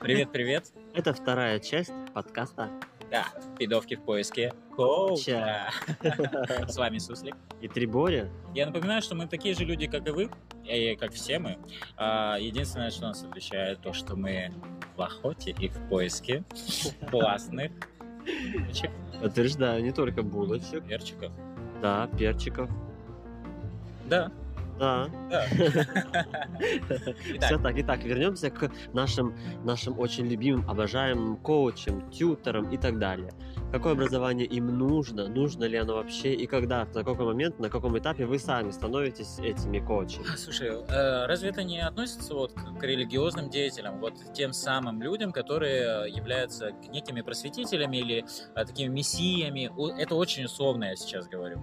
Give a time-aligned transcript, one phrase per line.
[0.00, 0.72] Привет, привет.
[0.94, 2.70] Это вторая часть подкаста
[3.10, 3.26] Да,
[3.58, 5.70] пидовки в поиске коуча.
[6.68, 7.34] С вами Суслик.
[7.60, 8.28] и Триборя.
[8.54, 10.30] Я напоминаю, что мы такие же люди, как и вы,
[10.64, 11.58] и как все мы.
[11.96, 14.52] А, Единственное, что нас отличает, то, что мы
[14.96, 16.44] в охоте и в поиске
[17.10, 17.72] классных
[18.54, 18.90] булочек,
[19.20, 21.32] Подтверждаю, не только булочек, перчиков.
[21.82, 22.70] да, перчиков,
[24.06, 24.30] Да,
[24.78, 25.08] да.
[27.40, 27.74] Все так.
[27.78, 29.34] Итак, вернемся к нашим,
[29.64, 33.32] нашим очень любимым, обожаемым коучам, тьютерам и так далее.
[33.72, 37.98] Какое образование им нужно, нужно ли оно вообще, и когда, на какой момент, на каком
[37.98, 40.24] этапе вы сами становитесь этими коучами.
[40.36, 46.10] Слушай, э, разве это не относится вот к религиозным деятелям, вот тем самым людям, которые
[46.10, 49.70] являются некими просветителями или э, такими мессиями?
[50.00, 51.62] Это очень условно я сейчас говорю.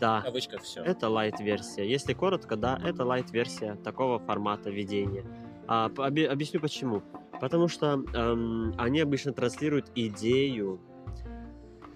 [0.00, 0.82] Да, кавычках все.
[0.82, 1.88] это лайт-версия.
[1.88, 5.24] Если коротко, да, это лайт-версия такого формата ведения.
[5.66, 7.02] А, обе- объясню почему.
[7.40, 10.80] Потому что эм, они обычно транслируют идею.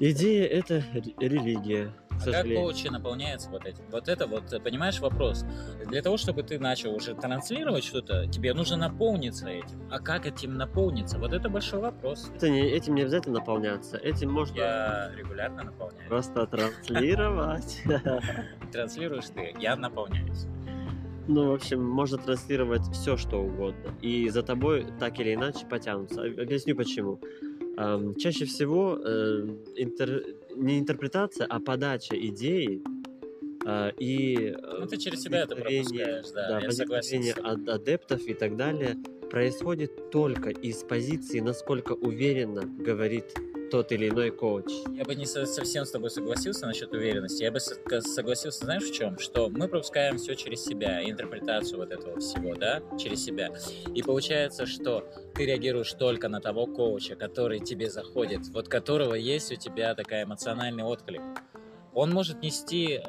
[0.05, 3.85] Идея— это ре- религия, А как коучи наполняются вот этим?
[3.93, 5.45] Вот это вот, э, понимаешь, вопрос.
[5.87, 9.81] Для того, чтобы ты начал уже транслировать что-то, тебе нужно наполниться этим.
[9.93, 11.19] А как этим наполниться?
[11.21, 12.33] Вот это большой вопрос.
[12.35, 13.97] Это не, этим не обязательно наполняться.
[13.97, 16.09] Этим можно Я регулярно наполняюсь.
[16.09, 17.81] просто транслировать.
[18.73, 20.47] Транслируешь ты, я наполняюсь.
[21.29, 23.95] Ну, в общем, можно транслировать все, что угодно.
[24.01, 26.23] И за тобой так или иначе потянутся.
[26.23, 27.21] Об- Объясню почему.
[27.77, 29.47] Эм, Чаще всего э,
[29.79, 32.83] интер- не интерпретация, а подача идеи
[33.65, 37.23] э, и э, Ну, ты через себя это пропускаешь, да, да, я согласен.
[37.43, 38.97] ад- адептов и так далее
[39.31, 43.25] происходит только из позиции, насколько уверенно говорит
[43.73, 44.67] тот или иной коуч.
[44.95, 47.43] Я бы не со- совсем с тобой согласился насчет уверенности.
[47.43, 49.19] Я бы со- согласился, знаешь, в чем?
[49.19, 53.49] Что мы пропускаем все через себя, интерпретацию вот этого всего, да, через себя.
[53.95, 59.51] И получается, что ты реагируешь только на того коуча, который тебе заходит, вот которого есть
[59.51, 61.23] у тебя такая эмоциональный отклик.
[61.95, 63.01] Он может нести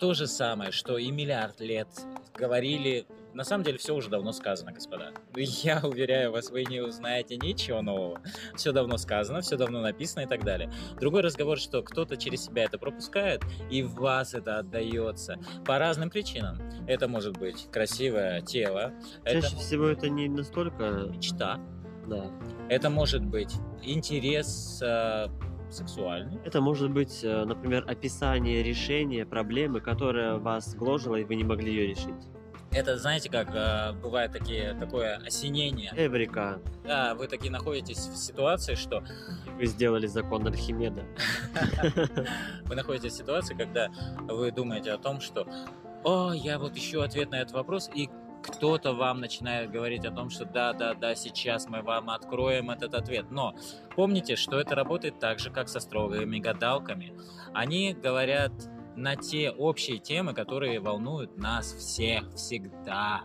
[0.00, 1.86] то же самое, что и миллиард лет
[2.34, 3.06] говорили.
[3.34, 5.12] На самом деле все уже давно сказано, господа.
[5.36, 8.20] Я уверяю вас, вы не узнаете ничего нового.
[8.54, 10.70] Все давно сказано, все давно написано и так далее.
[11.00, 16.10] Другой разговор, что кто-то через себя это пропускает, и в вас это отдается по разным
[16.10, 16.58] причинам.
[16.86, 18.92] Это может быть красивое тело,
[19.24, 21.08] это Чаще всего это не настолько...
[21.10, 21.58] мечта,
[22.06, 22.30] Да.
[22.68, 25.28] это может быть интерес э,
[25.70, 26.38] сексуальный.
[26.44, 31.72] Это может быть, э, например, описание решения проблемы, которая вас гложила, и вы не могли
[31.72, 32.28] ее решить.
[32.74, 35.92] Это, знаете, как э, бывает такие, такое осенение.
[35.94, 36.58] Эврика.
[36.84, 39.04] Да, вы такие находитесь в ситуации, что
[39.58, 41.04] Вы сделали закон Архимеда.
[42.64, 43.90] вы находитесь в ситуации, когда
[44.22, 45.46] вы думаете о том, что
[46.02, 48.08] «О, я вот ищу ответ на этот вопрос», и
[48.42, 52.94] кто-то вам начинает говорить о том, что да, да, да, сейчас мы вам откроем этот
[52.94, 53.26] ответ.
[53.30, 53.54] Но
[53.94, 57.14] помните, что это работает так же, как со строгими гадалками.
[57.54, 58.52] Они говорят
[58.96, 63.22] на те общие темы, которые волнуют нас всех всегда.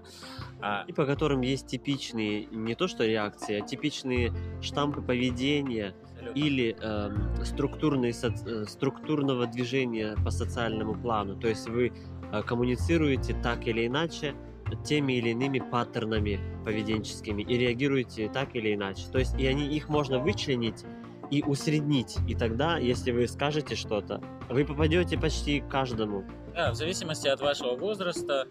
[0.61, 5.93] А, И по которым есть типичные, не то что реакции, а типичные штампы поведения
[6.35, 11.35] или эм, структурные, соц- э, структурного движения по социальному плану.
[11.39, 11.93] То есть вы
[12.31, 14.35] э, коммуницируете так или иначе
[14.83, 19.03] теми или иными паттернами поведенческими и реагируете так или иначе.
[19.11, 20.83] То есть и они, их можно вычленить
[21.29, 22.17] и усреднить.
[22.27, 26.23] И тогда, если вы скажете что-то, вы попадете почти каждому.
[26.57, 28.47] Да, в зависимости от вашего возраста,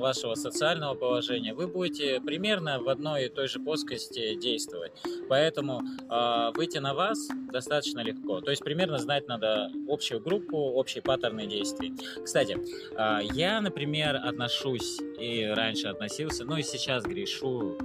[0.00, 4.90] вашего социального положения, вы будете примерно в одной и той же плоскости действовать.
[5.28, 8.40] Поэтому э, выйти на вас достаточно легко.
[8.40, 11.94] То есть примерно знать надо общую группу, общие паттерны действий.
[12.24, 12.58] Кстати,
[12.98, 17.78] э, я, например, отношусь и раньше относился, ну и сейчас грешу,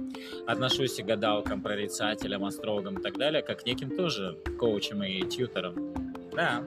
[0.44, 5.94] отношусь и гадалкам, прорицателям, астрологам и так далее, как неким тоже коучам и тьютерам.
[6.32, 6.64] Да,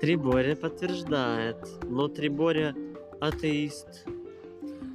[0.00, 2.74] Триборя подтверждает, но Триборя
[3.20, 4.06] атеист.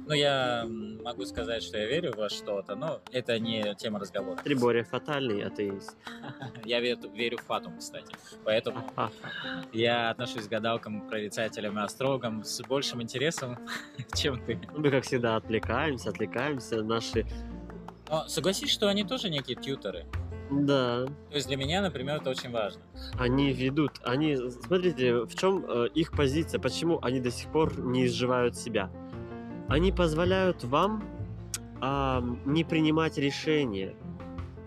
[0.06, 0.66] Ну, я
[1.02, 4.36] могу сказать, что я верю во что-то, но это не тема разговора.
[4.36, 5.96] Триборя фатальный атеист.
[6.64, 8.14] Я верю, верю в фатум, кстати.
[8.44, 9.10] Поэтому Ха-ха.
[9.72, 13.58] я отношусь к гадалкам, прорицателям и астрологам с большим интересом,
[14.14, 14.60] чем ты.
[14.72, 16.82] Ну, Мы, как всегда, отвлекаемся, отвлекаемся.
[16.82, 17.26] Наши...
[18.10, 20.06] Но согласись, что они тоже некие тьютеры.
[20.62, 22.80] Да, То есть для меня, например, это очень важно.
[23.18, 28.06] они ведут, они, смотрите, в чем э, их позиция, почему они до сих пор не
[28.06, 28.90] изживают себя.
[29.68, 31.02] Они позволяют вам
[31.80, 33.94] а, не принимать решения.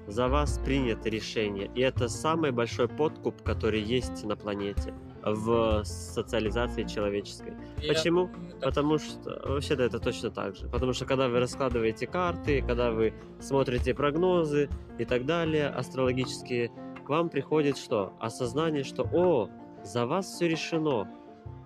[0.08, 1.70] За вас принято решение.
[1.76, 4.94] И это самый большой подкуп, который есть на планете.
[5.24, 7.54] В социализации человеческой.
[7.82, 8.30] Я- Почему?
[8.60, 10.68] так, Потому что вообще-то это точно так же.
[10.70, 16.72] Потому что когда вы раскладываете карты, когда вы смотрите прогнозы и так далее, астрологические,
[17.06, 18.14] к вам приходит что?
[18.20, 19.50] Осознание, что о,
[19.84, 21.08] за вас все решено.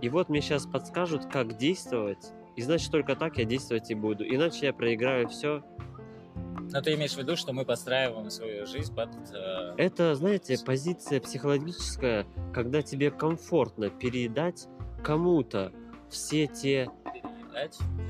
[0.02, 2.34] И вот мне сейчас подскажут, как действовать.
[2.56, 4.24] И значит, только так я действовать и буду.
[4.28, 5.64] Иначе я проиграю все.
[6.74, 9.10] Но ты имеешь в виду, что мы подстраиваем свою жизнь под...
[9.34, 14.68] э, Это, знаете, позиция психологическая, когда тебе комфортно передать
[15.04, 15.72] кому-то
[16.10, 16.90] все те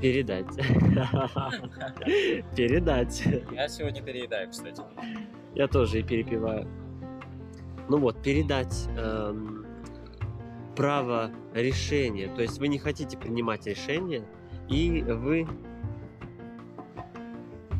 [0.00, 0.56] передать.
[2.56, 3.24] Передать.
[3.52, 4.82] Я сегодня переедаю, кстати.
[5.54, 6.66] Я тоже и перепиваю.
[7.88, 9.66] Ну вот, передать эм,
[10.76, 12.32] право решения.
[12.34, 14.24] То есть вы не хотите принимать решения,
[14.68, 15.46] и вы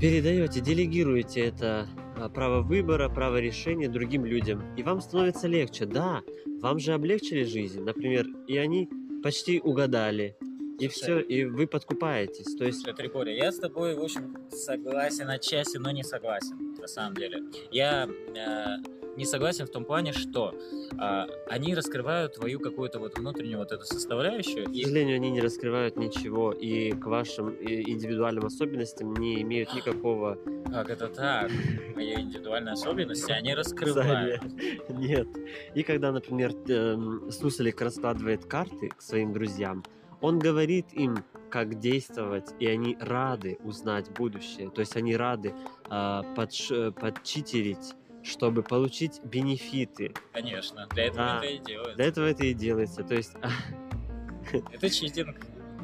[0.03, 4.75] передаете, делегируете это а, право выбора, право решения другим людям.
[4.77, 5.87] И вам становится легче.
[5.87, 6.23] Да,
[6.61, 8.91] вам же облегчили жизнь, например, и они
[9.23, 10.37] почти угадали.
[10.81, 12.57] И все, и вы подкупаетесь.
[12.57, 17.15] То есть Трипори, я с тобой, в общем, согласен отчасти, но не согласен, на самом
[17.15, 17.41] деле.
[17.71, 23.59] Я э, не согласен в том плане, что э, они раскрывают твою какую-то вот внутреннюю
[23.59, 29.14] вот эту составляющую, К и сожалению, они не раскрывают ничего и к вашим индивидуальным особенностям
[29.14, 30.38] не имеют никакого...
[30.70, 31.50] как это так,
[31.94, 34.43] мои индивидуальные особенности, они раскрывают.
[34.88, 35.29] Нет.
[35.75, 39.82] И когда, например, эм, Суслик раскладывает карты к своим друзьям,
[40.20, 41.17] он говорит им,
[41.50, 44.70] как действовать, и они рады узнать будущее.
[44.70, 45.53] То есть они рады
[45.91, 50.13] а, подш- э, подчитерить, чтобы получить бенефиты.
[50.33, 51.37] Конечно, для этого Да.
[51.39, 51.97] это и делают.
[51.97, 53.03] Для этого это и делается.
[53.05, 53.33] То есть
[54.73, 55.37] Это читинг.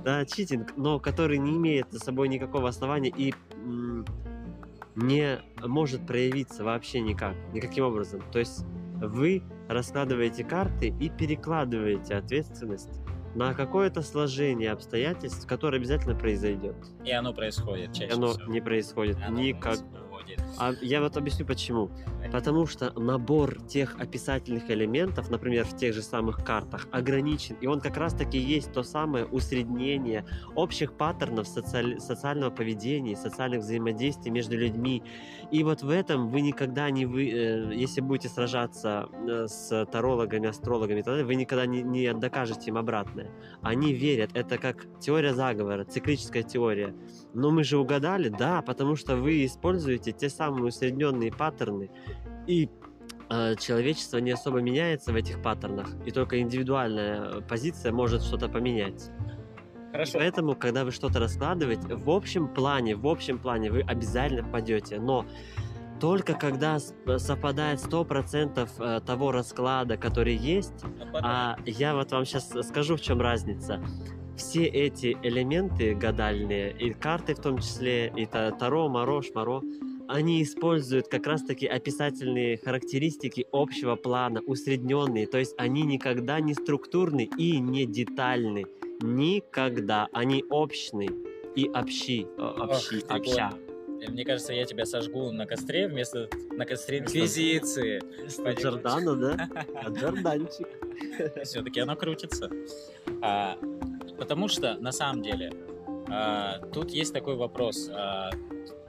[0.04, 3.34] Да, читинг, но который не имеет за собой никакого основания и
[4.96, 8.22] не может проявиться вообще никак, никаким образом.
[8.32, 8.64] То есть
[9.00, 12.88] вы раскладываете карты и перекладываете ответственность
[13.34, 16.74] на какое-то сложение обстоятельств, которое обязательно произойдет.
[17.04, 18.50] И оно происходит И чаще оно всего.
[18.52, 19.78] не происходит Оно никак.
[20.18, 20.40] Происходит.
[20.58, 21.90] А я вот объясню почему.
[22.32, 27.56] Потому что набор тех описательных элементов, например, в тех же самых картах, ограничен.
[27.60, 30.24] И он как раз-таки есть то самое усреднение
[30.54, 35.02] общих паттернов социаль- социального поведения, социальных взаимодействий между людьми.
[35.50, 40.48] И вот в этом вы никогда не вы, э, если будете сражаться э, с тарологами,
[40.48, 43.30] астрологами, далее, вы никогда не, не докажете им обратное.
[43.62, 44.30] Они верят.
[44.34, 46.94] Это как теория заговора, циклическая теория.
[47.32, 51.90] Но мы же угадали, да, потому что вы используете те самые усредненные паттерны,
[52.46, 52.68] и
[53.30, 58.48] э, человечество не особо меняется в этих паттернах, и только индивидуальная э, позиция может что-то
[58.48, 59.10] поменять.
[59.92, 60.18] Хорошо.
[60.18, 65.24] Поэтому, когда вы что-то раскладываете, в общем плане, в общем плане вы обязательно попадете, но
[65.98, 70.84] только когда с- совпадает 100% э, того расклада, который есть,
[71.14, 73.82] а я вот вам сейчас скажу, в чем разница.
[74.36, 79.62] Все эти элементы гадальные, и карты в том числе, и та- Таро, Маро, Шмаро,
[80.08, 87.28] они используют как раз-таки описательные характеристики общего плана, усредненные, то есть они никогда не структурны
[87.38, 88.64] и не детальны.
[89.00, 90.08] Никогда.
[90.12, 91.08] Они общны
[91.54, 92.22] и общи.
[92.22, 93.52] э, Ох, общи, ты обща.
[94.00, 98.00] Э, Мне кажется, я тебя сожгу на костре вместо на костре инквизиции.
[98.20, 99.48] Вместо Джордана, да?
[99.74, 100.68] А Джорданчик.
[101.44, 102.50] Все-таки оно крутится.
[103.22, 103.56] А,
[104.18, 105.52] потому что, на самом деле,
[106.08, 107.88] а, тут есть такой вопрос.
[107.92, 108.30] А,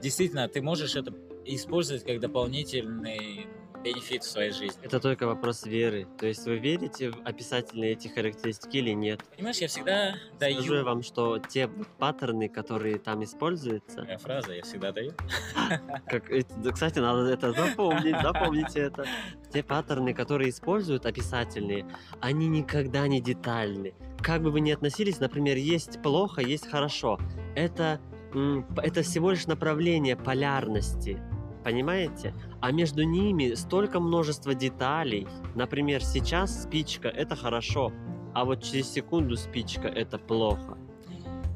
[0.00, 1.12] действительно, ты можешь это
[1.44, 3.46] использовать как дополнительный
[3.82, 4.78] бенефит в своей жизни.
[4.82, 6.06] Это только вопрос веры.
[6.18, 9.22] То есть вы верите в описательные эти характеристики или нет?
[9.36, 10.84] Понимаешь, я всегда Скажу даю...
[10.84, 15.12] вам, что те паттерны, которые там используются, Моя фраза, я всегда даю.
[16.06, 16.30] как,
[16.72, 19.06] кстати, надо это запомнить, запомните это.
[19.52, 21.86] Те паттерны, которые используют описательные,
[22.20, 23.94] они никогда не детальны.
[24.20, 27.18] Как бы вы ни относились, например, есть плохо, есть хорошо.
[27.56, 28.00] Это,
[28.76, 31.18] это всего лишь направление полярности.
[31.64, 32.34] Понимаете?
[32.60, 35.26] А между ними столько множества деталей.
[35.54, 37.92] Например, сейчас спичка это хорошо,
[38.34, 40.78] а вот через секунду спичка это плохо.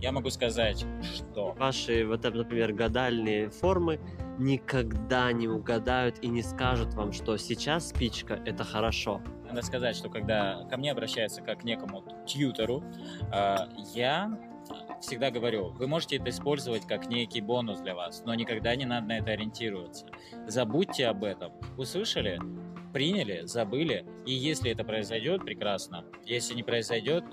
[0.02, 1.54] Я могу сказать, что...
[1.58, 3.98] Ваши, вот, например, гадальные формы
[4.38, 9.22] никогда не угадают и не скажут вам, что сейчас спичка это хорошо.
[9.46, 12.82] Надо сказать, что когда ко мне обращаются как к некому тьютору,
[13.32, 14.38] а, я
[15.00, 19.06] всегда говорю, вы можете это использовать как некий бонус для вас, но никогда не надо
[19.06, 20.06] на это ориентироваться.
[20.46, 21.52] Забудьте об этом.
[21.76, 22.40] Услышали?
[22.92, 24.06] Приняли, забыли.
[24.24, 26.04] И если это произойдет, прекрасно.
[26.24, 27.24] Если не произойдет,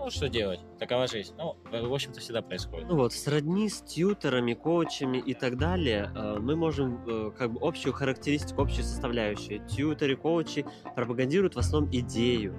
[0.00, 0.60] ну что делать?
[0.78, 1.34] Такова жизнь.
[1.36, 2.88] Ну, в общем-то, всегда происходит.
[2.88, 7.60] Ну вот, сродни с тьютерами, коучами и так далее, э, мы можем э, как бы
[7.60, 9.60] общую характеристику, общую составляющую.
[9.66, 10.64] Тьютеры, коучи
[10.96, 12.56] пропагандируют в основном идею.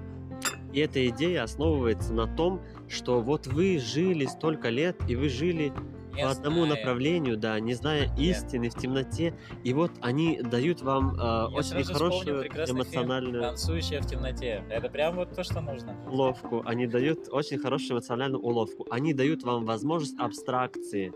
[0.74, 5.72] И эта идея основывается на том, что вот вы жили столько лет, и вы жили
[6.14, 6.76] Не по одному знаю.
[6.76, 8.20] направлению, да, не зная Нет.
[8.20, 13.42] истины в темноте, и вот они дают вам э, Я очень хорошую прекрасный фильм эмоциональную
[13.42, 14.64] «Танцующая в темноте».
[14.70, 15.96] Это прям вот то, что нужно.
[16.10, 18.86] уловку, они дают очень хорошую эмоциональную уловку.
[18.90, 21.14] Они дают вам возможность абстракции,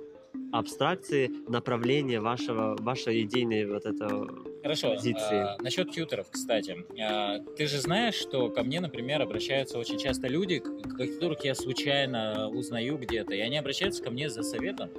[0.54, 4.96] абстракции направления вашего, вашей идейной вот этого Хорошо.
[4.96, 5.38] позиции.
[5.38, 6.76] а, насчет тьютеров, кстати.
[7.00, 12.50] А, ты же знаешь, что ко мне, например, обращаются очень часто люди, которых я случайно
[12.50, 14.90] узнаю где-то, и они обращаются ко мне за советом.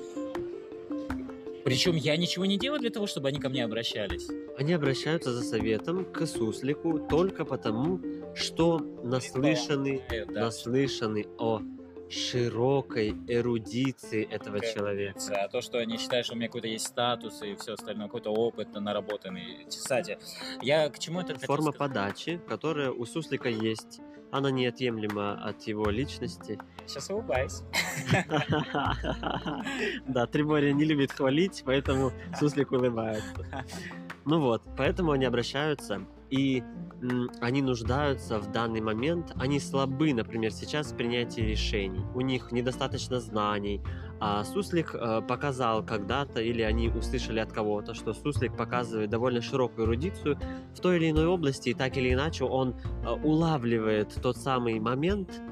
[1.65, 4.29] Причем я ничего не делаю для того, чтобы они ко мне обращались.
[4.57, 8.01] Они обращаются за советом к суслику только потому,
[8.37, 10.43] что наслышаны, да.
[10.43, 11.61] наслышаны о
[12.09, 15.21] широкой эрудиции этого Как человека.
[15.33, 18.31] А то, что они считают, что у меня какой-то есть статус и все остальное, какой-то
[18.31, 19.67] опыт наработанный.
[19.69, 20.19] Кстати,
[20.63, 26.59] я к чему это Форма подачи, которая у суслика есть, она неотъемлема от его личности.
[26.87, 27.63] Сейчас улыбаюсь.
[30.07, 33.47] Да, Трибория не любит хвалить, поэтому суслик улыбается.
[34.29, 36.63] Ну вот, поэтому они обращаются, и
[37.41, 43.21] они нуждаются в данный момент, они слабы, например, сейчас в принятии решений, у них недостаточно
[43.21, 43.83] знаний,
[44.19, 49.87] а суслик э, показал когда-то, или они услышали от кого-то, что суслик показывает довольно широкую
[49.87, 50.39] эрудицию
[50.75, 55.43] в той или иной области, и так или иначе он э, улавливает тот самый момент,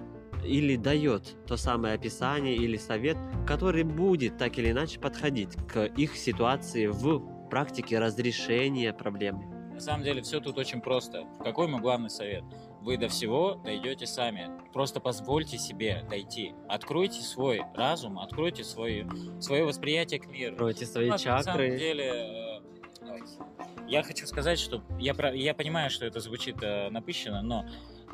[0.43, 3.17] или дает то самое описание или совет,
[3.47, 9.54] который будет так или иначе подходить к их ситуации в практике разрешения проблемы.
[9.75, 11.25] На самом деле все тут очень просто.
[11.43, 12.45] Какой мой главный совет?
[12.81, 14.51] Вы до всего дойдете сами.
[14.73, 16.55] Просто позвольте себе дойти.
[16.69, 19.07] Откройте свой разум, откройте свой,
[19.41, 20.53] свое восприятие к миру.
[20.53, 21.79] Откройте свои Ну, На самом чакры.
[21.79, 22.61] деле, э,
[23.89, 27.65] я хочу сказать, что я, про- я понимаю, что это звучит э, напыщенно, но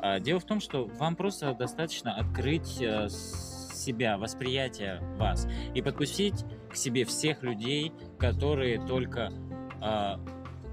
[0.01, 6.43] э, дело в том, что вам просто достаточно открыть э, себя, восприятие вас и подпустить
[6.69, 9.31] к себе всех людей, которые только
[9.81, 10.15] э,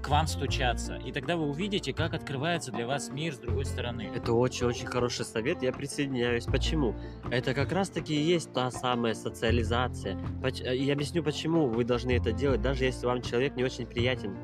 [0.01, 0.95] к вам стучатся.
[1.05, 4.09] И тогда вы увидите, как открывается для вас мир с другой стороны.
[4.15, 6.45] Это очень-очень хороший совет, я присоединяюсь.
[6.45, 6.95] Почему?
[7.31, 10.17] Это как раз-таки и есть та самая социализация.
[10.43, 14.37] Э, Я объясню, почему вы должны это делать, даже если вам человек не очень приятен.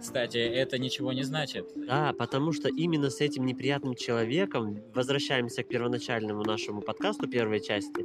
[0.00, 1.72] Кстати, это ничего не значит.
[1.74, 8.04] Да, потому что именно с этим неприятным человеком возвращаемся к первоначальному нашему подкасту первой части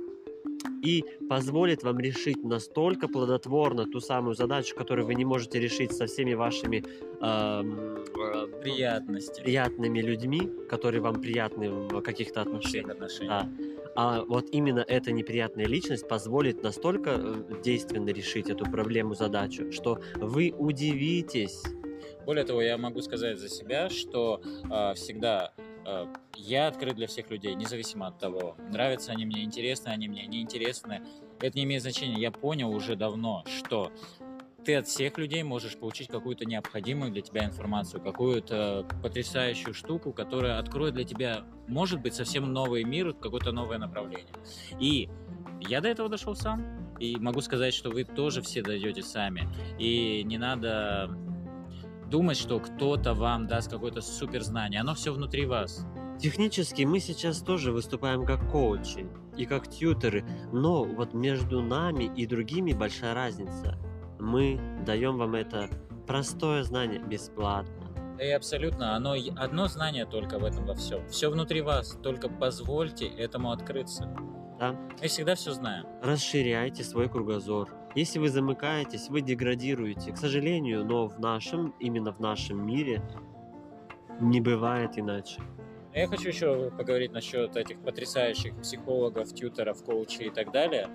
[0.82, 6.06] и позволит вам решить настолько плодотворно ту самую задачу, которую вы не можете решить со
[6.06, 6.84] всеми вашими
[7.22, 9.42] эм, э, Приятности.
[9.42, 12.98] приятными людьми, которые вам приятны в каких-то отношениях.
[13.28, 13.50] Да.
[13.96, 20.00] А вот именно эта неприятная личность позволит настолько э, действенно решить эту проблему, задачу, что
[20.16, 21.64] вы удивитесь.
[22.26, 25.54] Более того, я могу сказать за себя, что э, всегда
[26.36, 31.02] я открыт для всех людей, независимо от того, нравятся они мне, интересны они мне, неинтересны.
[31.40, 32.20] Это не имеет значения.
[32.20, 33.92] Я понял уже давно, что
[34.64, 40.60] ты от всех людей можешь получить какую-то необходимую для тебя информацию, какую-то потрясающую штуку, которая
[40.60, 44.34] откроет для тебя, может быть, совсем новый мир, какое-то новое направление.
[44.80, 45.10] И
[45.62, 49.50] я до этого дошел сам, и могу сказать, что вы тоже все дойдете сами.
[49.80, 51.10] И не надо
[52.12, 54.82] думать, что кто-то вам даст какое-то супер знание.
[54.82, 55.88] Оно все внутри вас.
[56.20, 62.28] Технически мы сейчас тоже выступаем как коучи и как тьютеры, но вот между нами и
[62.28, 63.78] другими большая разница.
[64.20, 65.68] Мы даем вам это
[66.06, 67.88] простое знание бесплатно.
[68.20, 71.08] И абсолютно, оно одно знание только в этом во всем.
[71.10, 71.98] Все внутри вас.
[72.04, 74.14] Только позвольте этому открыться.
[74.60, 74.76] Да?
[75.02, 75.88] Мы всегда все знаем.
[76.04, 77.81] Расширяйте свой кругозор.
[77.94, 80.14] Если вы замыкаетесь, вы деградируете.
[80.14, 83.02] К сожалению, но в нашем, именно в нашем мире
[84.22, 85.42] не бывает иначе.
[85.94, 90.88] Я хочу еще поговорить насчет этих потрясающих психологов, тьютеров, коучей и так далее.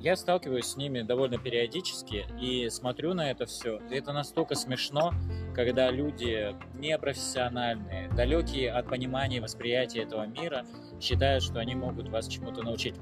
[0.00, 3.78] Я сталкиваюсь с ними довольно периодически и смотрю на это все.
[3.88, 5.12] Это настолько смешно,
[5.54, 10.66] когда люди непрофессиональные, далекие от понимания и восприятия этого мира,
[11.00, 12.96] считают, что они могут вас чему-то научить.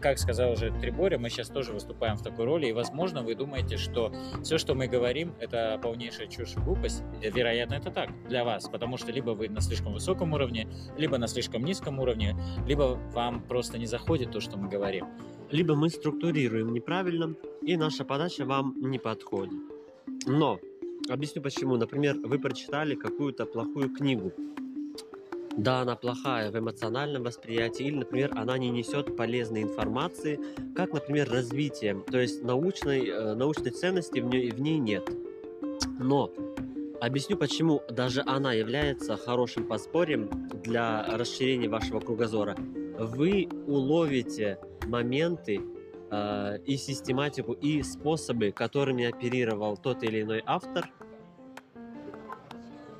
[0.00, 3.76] Как сказал уже Триборя, мы сейчас тоже выступаем в такой роли, и, возможно, вы думаете,
[3.76, 4.12] что
[4.42, 7.02] все, что мы говорим, это полнейшая чушь и глупость.
[7.22, 11.18] Э, Вероятно, это так для вас, потому что либо вы на слишком высоком уровне, либо
[11.18, 12.36] на слишком низком уровне,
[12.66, 15.06] либо вам просто не заходит то, что мы говорим.
[15.50, 19.58] Либо мы структурируем неправильно, и наша подача вам не подходит.
[20.26, 20.60] Но,
[21.08, 21.76] объясню почему.
[21.76, 24.32] Например, вы прочитали какую-то плохую книгу.
[25.58, 30.38] Да, она плохая в эмоциональном восприятии, или, например, она не несет полезной информации,
[30.76, 35.10] как, например, развитие, то есть научной, э, научной ценности в ней, в ней нет.
[35.98, 36.32] Но
[37.00, 40.28] Объясню, почему даже она является хорошим подспорьем
[40.64, 42.56] для расширения вашего кругозора.
[42.98, 45.60] Вы уловите моменты
[46.10, 50.90] э, и систематику, и способы, которыми оперировал тот или иной автор.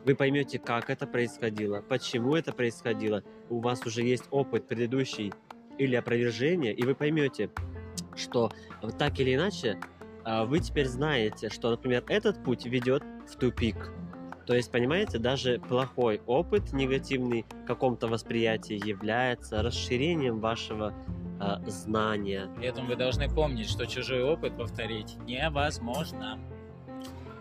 [0.08, 3.22] Вы поймете, как это происходило, почему это происходило.
[3.50, 5.34] У вас уже есть опыт предыдущий
[5.76, 7.50] или опровержение, и вы поймете,
[8.16, 8.50] что
[8.98, 9.78] так или иначе
[10.24, 13.92] а, вы теперь знаете, что, например, этот путь ведет в тупик.
[14.46, 20.94] То есть, понимаете, даже плохой опыт негативный в каком-то восприятии является расширением вашего
[21.38, 22.48] э, знания.
[22.56, 26.38] При этом вы должны помнить, что чужой опыт повторить невозможно.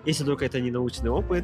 [0.07, 1.43] Если только это не научный опыт.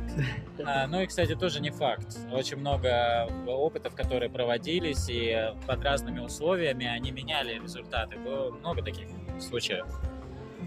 [0.66, 2.18] А, ну и, кстати, тоже не факт.
[2.32, 8.18] Очень много опытов, которые проводились, и под разными условиями они меняли результаты.
[8.18, 9.10] Было много таких
[9.42, 9.86] случаев.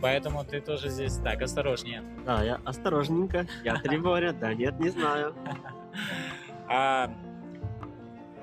[0.03, 2.03] Поэтому ты тоже здесь так, осторожнее.
[2.27, 3.47] Да, я осторожненько.
[3.65, 5.35] Я Триборя, да нет, не знаю.
[6.69, 7.11] А,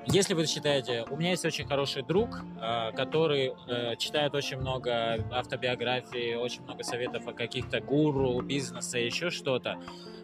[0.06, 5.24] если вы считаете, у меня есть очень хороший друг, а, который э, читает очень много
[5.32, 9.78] автобиографий, очень много советов о каких-то гуру, бизнеса, еще что-то.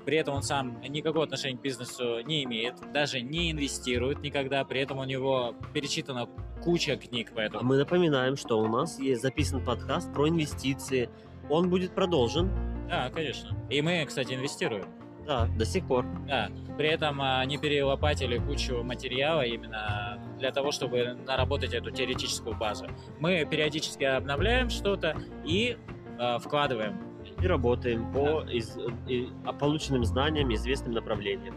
[0.05, 4.81] При этом он сам никакого отношения к бизнесу не имеет, даже не инвестирует никогда, при
[4.81, 6.27] этом у него перечитана
[6.63, 7.61] куча книг по этому.
[7.61, 11.09] А мы напоминаем, что у нас есть записан подкаст про инвестиции.
[11.49, 12.49] Он будет продолжен.
[12.89, 13.55] Да, конечно.
[13.69, 14.85] И мы, кстати, инвестируем.
[15.29, 16.07] Да, до сих пор.
[16.27, 16.49] Да.
[16.75, 22.87] При этом а, не перелопатили кучу материала именно для того, чтобы наработать эту теоретическую базу.
[23.19, 25.77] Мы периодически обновляем что-то и
[26.17, 26.97] э, вкладываем.
[27.43, 28.75] И работаем по из,
[29.07, 31.55] и, полученным знаниям, известным направлениям.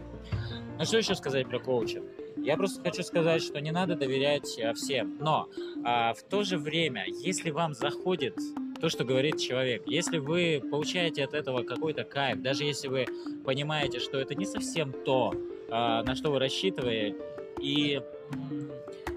[0.77, 2.05] Ну что еще сказать про коучинг?
[2.37, 5.17] Я просто хочу сказать, что не надо доверять а, всем.
[5.19, 5.49] Но
[5.83, 8.37] а, в то же время, если вам заходит
[8.83, 13.05] то, что говорит человек, если вы получаете от этого какой-то кайф, даже если вы
[13.45, 15.33] понимаете, что это не совсем то,
[15.69, 17.15] а, на что вы рассчитываете,
[17.61, 18.01] и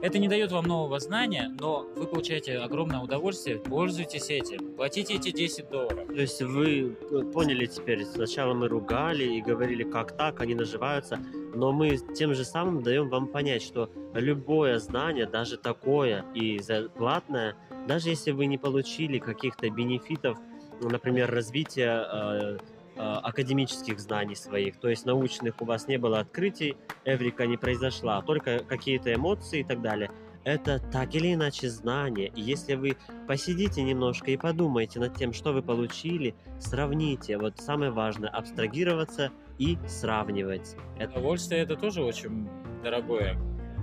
[0.02, 5.32] это не дает вам нового знания, но вы получаете огромное удовольствие, пользуйтесь этим, платите эти
[5.32, 6.06] 10 долларов.
[6.06, 11.18] То есть вы э, поняли теперь, сначала мы ругали и говорили, как так, они наживаются,
[11.57, 16.61] но мы тем же самым даем вам понять, что любое знание, даже такое и
[16.94, 20.38] платное, даже если вы не получили каких-то бенефитов,
[20.81, 22.59] например, развития э,
[22.96, 28.20] э, академических знаний своих, то есть научных у вас не было открытий, эврика не произошла,
[28.22, 30.11] только какие-то эмоции и так далее.
[30.46, 32.29] Это так или иначе знание.
[32.29, 32.96] И если вы
[33.27, 37.37] посидите немножко и подумаете над тем, что вы получили, сравните.
[37.37, 40.77] Вот самое важное, абстрагироваться и сравнивать.
[41.01, 41.18] Это...
[41.18, 42.49] Удовольствие это тоже очень
[42.81, 43.37] дорогое,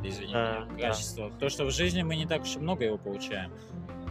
[0.06, 1.30] извините, да, качество.
[1.32, 1.38] Да.
[1.38, 3.52] То, что в жизни мы не так уж и много его получаем.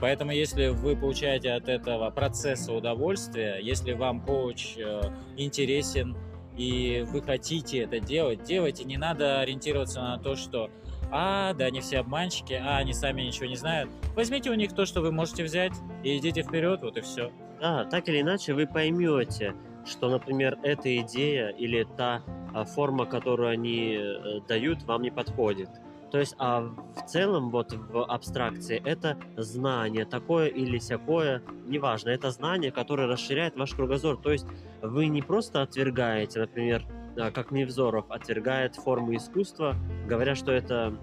[0.02, 5.00] Поэтому, если вы получаете от этого процесса удовольствие, если вам коуч э,
[5.36, 6.16] интересен
[6.56, 8.82] и вы хотите это делать, делайте.
[8.82, 10.70] Не надо ориентироваться на то, что
[11.12, 13.90] а, да, они все обманщики, а, они сами ничего не знают.
[14.16, 17.30] Возьмите у них то, что вы можете взять, и идите вперед, вот и все.
[17.60, 19.54] Да, так или иначе вы поймете,
[19.86, 25.70] что, например, эта идея или та а, форма, которую они э, дают, вам не подходит.
[26.12, 32.30] То есть, а в целом, вот в абстракции, это знание, такое или всякое, неважно, это
[32.30, 34.18] знание, которое расширяет ваш кругозор.
[34.18, 34.46] То есть,
[34.82, 36.84] вы не просто отвергаете, например,
[37.18, 39.74] а, как Невзоров отвергает формы искусства,
[40.06, 40.94] говоря, что это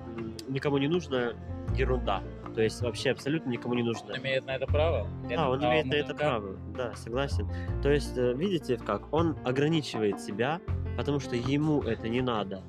[0.48, 1.34] никому не нужно
[1.76, 2.22] ерунда.
[2.54, 4.14] То есть вообще абсолютно никому не нужно.
[4.14, 5.08] Он имеет на это право?
[5.28, 6.56] Да, он имеет на это право.
[6.76, 7.50] Да, согласен.
[7.82, 10.60] То есть, э, видите, как он ограничивает себя,
[10.98, 12.62] потому что ему это не надо.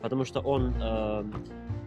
[0.00, 1.24] Потому что он э,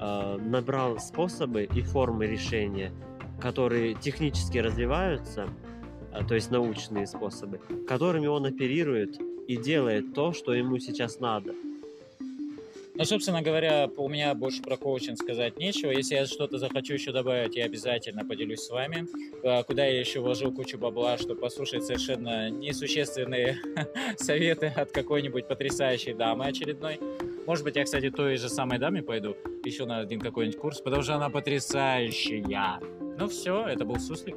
[0.01, 2.91] набрал способы и формы решения,
[3.39, 5.49] которые технически развиваются,
[6.13, 11.53] э, то есть научные способы, которыми он оперирует и делает то, что ему сейчас надо.
[12.93, 15.91] Ну, собственно говоря, у меня больше про коучинг сказать нечего.
[15.91, 19.07] Если я что-то захочу еще добавить, я обязательно поделюсь с вами.
[19.43, 23.57] А, куда я еще вложу кучу бабла, чтобы послушать совершенно несущественные
[24.17, 26.99] советы от какой-нибудь потрясающей дамы очередной.
[27.45, 31.03] Может быть, я, кстати, той же самой даме пойду еще на один какой-нибудь курс, потому
[31.03, 32.79] что она потрясающая.
[33.17, 34.35] Ну все, это был Суслик.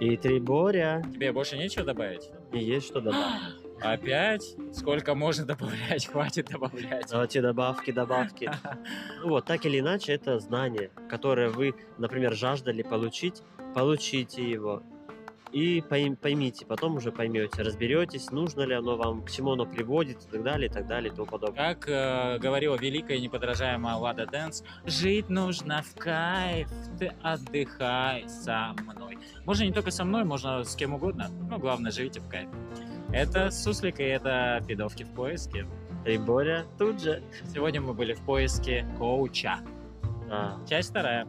[0.00, 1.02] И Триборя.
[1.12, 2.30] Тебе больше нечего добавить?
[2.52, 3.42] И есть что добавить.
[3.80, 4.56] Опять?
[4.72, 6.06] Сколько можно добавлять?
[6.10, 7.06] Хватит добавлять.
[7.10, 8.50] Давайте добавки, добавки.
[9.22, 13.42] Ну вот, так или иначе, это знание, которое вы, например, жаждали получить.
[13.74, 14.82] Получите его.
[15.54, 20.28] И поймите, потом уже поймете, разберетесь, нужно ли оно вам, к чему оно приводит и
[20.28, 21.76] так далее, и так далее, и тому подобное.
[21.76, 28.74] Как э, говорила великая и неподражаемая Лада Дэнс, жить нужно в кайф, ты отдыхай со
[28.82, 29.16] мной.
[29.46, 32.48] Можно не только со мной, можно с кем угодно, но главное, живите в кайф.
[33.12, 35.68] Это Суслик и это Пидовки в поиске.
[36.04, 37.22] И Боря тут же.
[37.52, 39.60] Сегодня мы были в поиске коуча.
[40.28, 41.28] А, Часть вторая.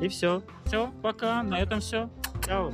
[0.00, 0.42] и все.
[0.64, 2.08] Все, пока, на этом все.
[2.42, 2.72] Чао.